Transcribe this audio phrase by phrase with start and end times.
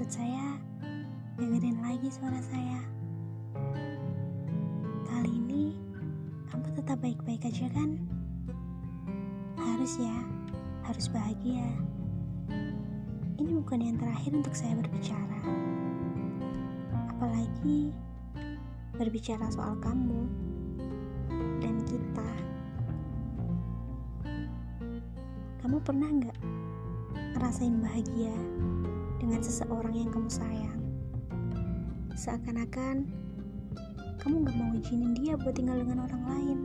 [0.00, 0.56] maksud saya,
[1.36, 2.80] dengerin lagi suara saya.
[5.04, 5.76] Kali ini,
[6.48, 8.00] kamu tetap baik-baik aja kan?
[9.60, 10.16] Harus ya,
[10.88, 11.68] harus bahagia.
[13.36, 15.40] Ini bukan yang terakhir untuk saya berbicara.
[17.12, 17.92] Apalagi
[18.96, 20.24] berbicara soal kamu
[21.60, 22.30] dan kita.
[25.60, 26.38] Kamu pernah nggak
[27.36, 28.32] ngerasain bahagia
[29.20, 30.80] dengan seseorang yang kamu sayang?
[32.16, 33.04] Seakan-akan
[34.16, 36.58] kamu gak mau izinin dia buat tinggal dengan orang lain.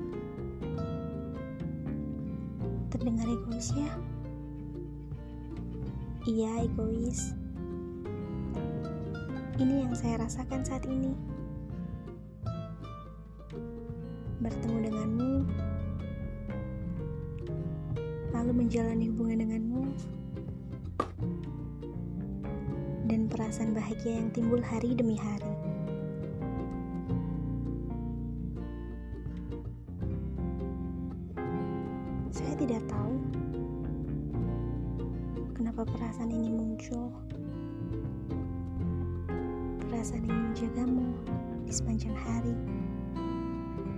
[2.87, 3.91] Terdengar egois ya?
[6.23, 7.35] Iya, egois.
[9.59, 11.11] Ini yang saya rasakan saat ini.
[14.39, 15.33] Bertemu denganmu
[18.35, 19.83] lalu menjalani hubungan denganmu
[23.55, 25.47] perasaan bahagia yang timbul hari demi hari.
[32.35, 33.15] Saya tidak tahu
[35.55, 37.15] kenapa perasaan ini muncul.
[39.87, 41.15] Perasaan ini menjagamu
[41.63, 42.59] di sepanjang hari,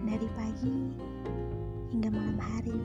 [0.05, 0.85] dari pagi
[1.89, 2.78] hingga malam hari.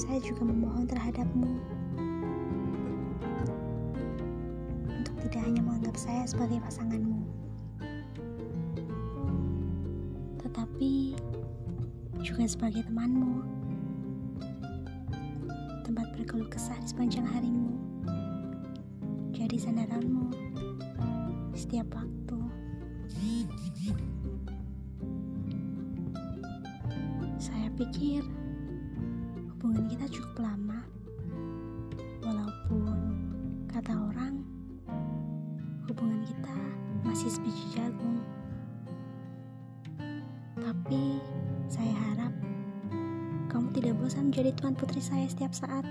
[0.00, 1.60] Saya juga memohon terhadapmu.
[4.88, 7.20] Untuk tidak hanya menganggap saya sebagai pasanganmu,
[10.40, 11.20] tetapi
[12.24, 13.44] juga sebagai temanmu,
[15.84, 17.76] tempat berkeluh kesah di sepanjang harimu,
[19.36, 20.32] jadi sandaranmu
[21.52, 22.40] setiap waktu.
[27.36, 28.24] Saya pikir
[29.80, 30.84] hubungan kita cukup lama.
[32.20, 33.00] Walaupun
[33.64, 34.44] kata orang
[35.88, 36.52] hubungan kita
[37.00, 38.20] masih sebiji jagung.
[40.60, 41.16] Tapi
[41.72, 42.28] saya harap
[43.48, 45.88] kamu tidak bosan menjadi tuan putri saya setiap saat.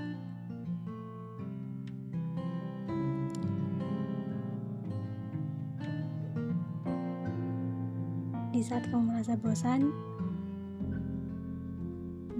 [8.53, 9.89] Di saat kamu merasa bosan,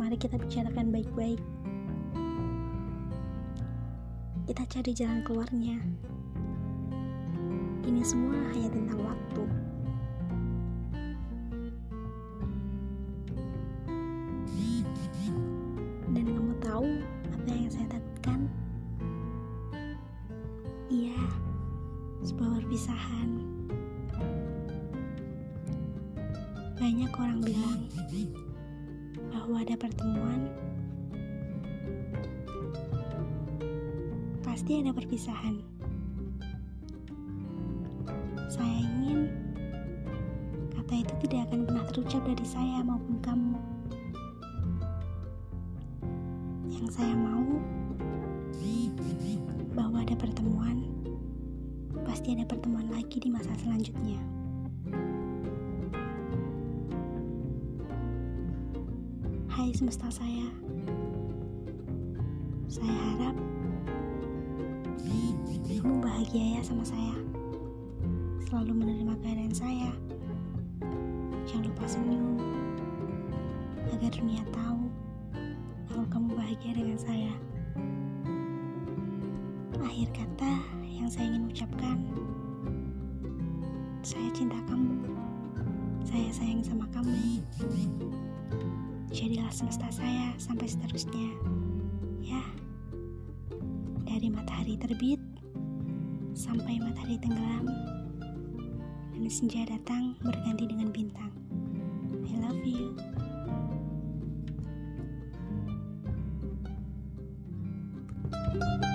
[0.10, 1.38] mari kita bicarakan baik-baik.
[4.50, 5.78] Kita cari jalan keluarnya.
[7.86, 9.44] Ini semua hanya tentang waktu.
[16.10, 16.90] Dan kamu tahu
[17.30, 18.50] apa yang saya takutkan?
[20.90, 21.22] Iya,
[22.26, 23.30] sebuah perpisahan.
[26.82, 27.86] Banyak orang bilang
[29.50, 30.46] bahwa ada pertemuan,
[34.46, 35.58] pasti ada perpisahan.
[38.46, 39.26] Saya ingin
[40.78, 43.58] kata itu tidak akan pernah terucap dari saya maupun kamu.
[46.70, 47.50] Yang saya mau
[49.74, 50.86] bahwa ada pertemuan,
[52.06, 54.39] pasti ada pertemuan lagi di masa selanjutnya.
[59.60, 60.48] Hai semesta saya,
[62.72, 63.36] saya harap
[65.68, 67.20] kamu bahagia ya sama saya.
[68.48, 69.92] Selalu menerima keadaan saya.
[71.44, 72.40] Jangan lupa senyum,
[73.92, 74.80] agar dunia tahu
[75.92, 77.34] kalau kamu bahagia dengan saya.
[79.84, 80.56] Akhir kata
[80.88, 82.00] yang saya ingin ucapkan,
[84.08, 85.04] saya cinta kamu.
[86.08, 87.44] Saya sayang sama kamu.
[89.10, 91.34] Jadilah semesta saya sampai seterusnya.
[92.22, 92.46] Ya.
[94.06, 95.18] Dari matahari terbit
[96.38, 97.66] sampai matahari tenggelam
[99.18, 101.34] dan senja datang berganti dengan bintang.
[102.30, 102.94] I love you.
[108.30, 108.89] Untukmu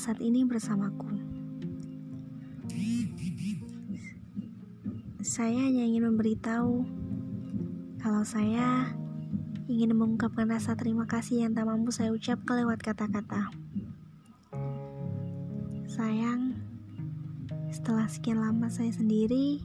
[0.00, 1.12] saat ini bersamaku.
[5.20, 6.88] Saya hanya ingin memberitahu
[8.00, 8.88] kalau saya
[9.68, 13.52] ingin mengungkapkan rasa terima kasih yang tak mampu saya ucapkan lewat kata-kata.
[15.84, 16.56] Sayang,
[17.68, 19.60] setelah sekian lama saya sendiri,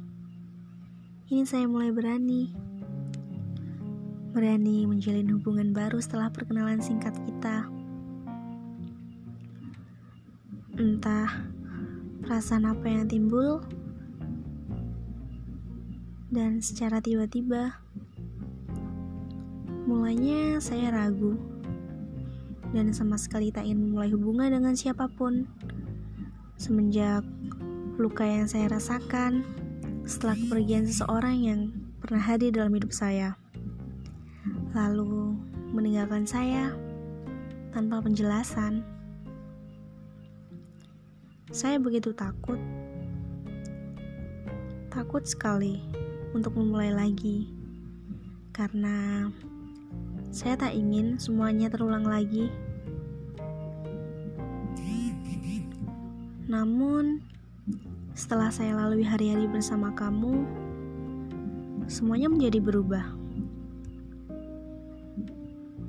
[1.31, 2.51] ini saya mulai berani
[4.35, 7.71] berani menjalin hubungan baru setelah perkenalan singkat kita.
[10.75, 11.47] Entah
[12.19, 13.63] perasaan apa yang timbul,
[16.35, 17.79] dan secara tiba-tiba,
[19.87, 21.39] mulanya saya ragu
[22.75, 25.47] dan sama sekali tak ingin memulai hubungan dengan siapa pun.
[26.59, 27.23] Semenjak
[27.95, 29.47] luka yang saya rasakan
[30.03, 31.59] setelah kepergian seseorang yang
[32.03, 33.39] pernah hadir dalam hidup saya,
[34.75, 35.39] lalu
[35.71, 36.75] meninggalkan saya
[37.71, 38.83] tanpa penjelasan.
[41.53, 42.57] Saya begitu takut,
[44.89, 45.77] takut sekali
[46.33, 47.53] untuk memulai lagi,
[48.49, 49.29] karena
[50.33, 52.49] saya tak ingin semuanya terulang lagi.
[56.49, 57.21] Namun,
[58.17, 60.49] setelah saya lalui hari-hari bersama kamu,
[61.85, 63.05] semuanya menjadi berubah.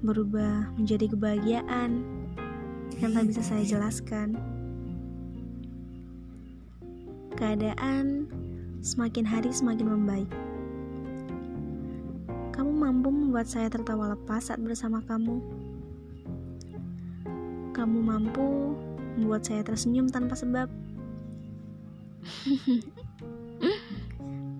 [0.05, 2.05] Berubah menjadi kebahagiaan
[3.01, 4.56] yang tak bisa saya jelaskan.
[7.37, 8.25] Keadaan
[8.81, 10.31] semakin hari semakin membaik.
[12.57, 15.45] Kamu mampu membuat saya tertawa lepas saat bersama kamu.
[17.77, 18.73] Kamu mampu
[19.21, 20.73] membuat saya tersenyum tanpa sebab.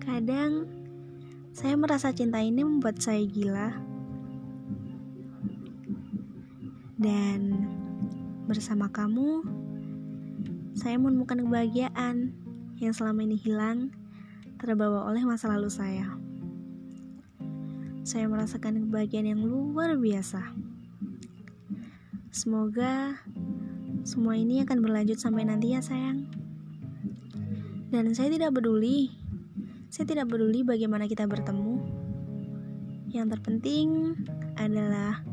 [0.05, 0.69] Kadang
[1.57, 3.73] saya merasa cinta ini membuat saya gila.
[7.01, 7.57] Dan
[8.45, 9.41] bersama kamu,
[10.77, 12.45] saya menemukan kebahagiaan
[12.77, 13.89] yang selama ini hilang
[14.61, 16.17] terbawa oleh masa lalu saya.
[18.07, 20.55] Saya merasakan kebahagiaan yang luar biasa.
[22.31, 23.17] Semoga
[24.07, 26.29] semua ini akan berlanjut sampai nanti ya sayang.
[27.91, 29.11] Dan saya tidak peduli.
[29.91, 31.81] Saya tidak peduli bagaimana kita bertemu.
[33.11, 34.15] Yang terpenting
[34.55, 35.23] adalah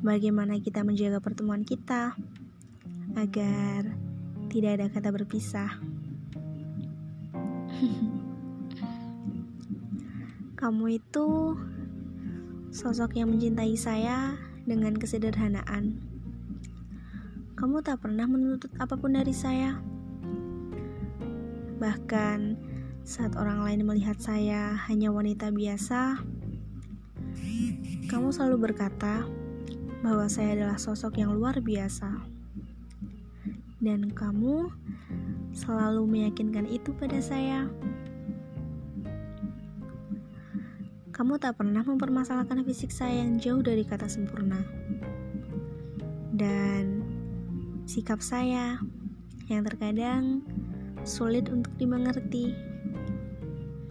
[0.00, 2.16] bagaimana kita menjaga pertemuan kita
[3.14, 3.96] agar
[4.50, 5.99] tidak ada kata berpisah.
[10.60, 11.56] Kamu itu
[12.70, 14.36] sosok yang mencintai saya
[14.68, 16.00] dengan kesederhanaan.
[17.56, 19.80] Kamu tak pernah menuntut apa pun dari saya.
[21.80, 22.38] Bahkan
[23.04, 26.20] saat orang lain melihat saya hanya wanita biasa,
[28.08, 29.24] kamu selalu berkata
[30.00, 32.39] bahwa saya adalah sosok yang luar biasa.
[33.80, 34.68] Dan kamu
[35.56, 37.64] selalu meyakinkan itu pada saya.
[41.16, 44.60] Kamu tak pernah mempermasalahkan fisik saya yang jauh dari kata sempurna.
[46.32, 47.04] Dan
[47.88, 48.80] sikap saya
[49.48, 50.44] yang terkadang
[51.04, 52.52] sulit untuk dimengerti.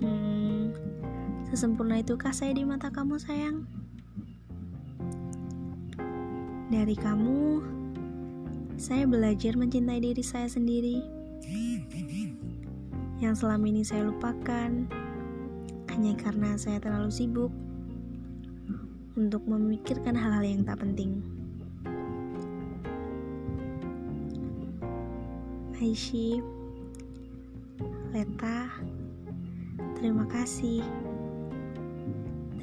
[0.01, 0.74] Hmm,
[1.50, 3.65] sesempurna itukah saya di mata kamu, sayang?
[6.69, 7.62] Dari kamu,
[8.80, 11.04] saya belajar mencintai diri saya sendiri.
[13.20, 14.88] Yang selama ini saya lupakan
[15.92, 17.52] hanya karena saya terlalu sibuk
[19.20, 21.19] untuk memikirkan hal-hal yang tak penting.
[25.76, 26.40] Aishi,
[28.16, 28.80] Leta,
[30.00, 30.88] terima kasih.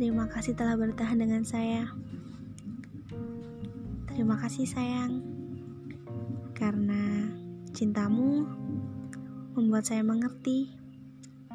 [0.01, 1.93] Terima kasih telah bertahan dengan saya.
[4.09, 5.36] Terima kasih sayang,
[6.57, 7.29] karena
[7.77, 8.49] cintamu
[9.53, 10.73] membuat saya mengerti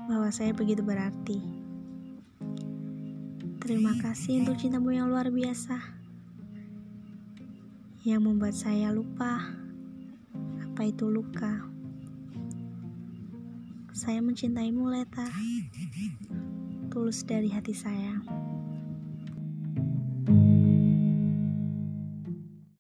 [0.05, 1.41] bahwa saya begitu berarti.
[3.57, 5.81] Terima kasih untuk cintamu yang luar biasa,
[8.05, 9.41] yang membuat saya lupa
[10.61, 11.65] apa itu luka.
[13.89, 15.25] Saya mencintaimu, Leta.
[16.93, 18.21] Tulus dari hati saya.